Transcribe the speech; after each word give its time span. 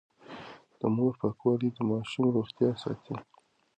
د 0.79 0.81
مور 0.95 1.13
پاکوالی 1.21 1.69
د 1.73 1.79
ماشوم 1.89 2.25
روغتيا 2.35 2.71
ساتي. 2.83 3.15